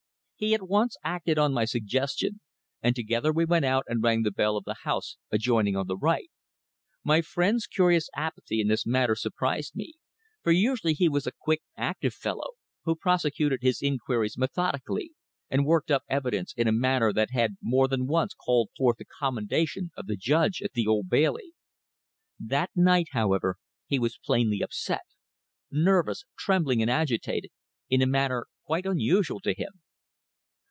[0.43, 2.41] He at once acted on my suggestion,
[2.81, 5.95] and together we went out and rang the bell of the house adjoining on the
[5.95, 6.31] right.
[7.03, 9.93] My friend's curious apathy in this matter surprised me,
[10.41, 12.53] for usually he was a quick, active fellow,
[12.85, 15.11] who prosecuted his inquiries methodically,
[15.47, 19.05] and worked up evidence in a manner that had more than once called forth the
[19.05, 21.53] commendation of the judge at the Old Bailey.
[22.39, 25.03] That night, however, he was plainly upset
[25.69, 27.51] nervous, trembling and agitated,
[27.91, 29.83] in a manner quite unusual to him.